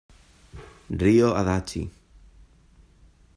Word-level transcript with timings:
Ryo 1.01 1.29
Adachi 1.41 1.81